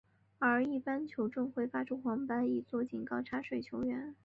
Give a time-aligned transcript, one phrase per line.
[0.39, 4.15] 而一般球证会发出黄牌以作警告插水球员。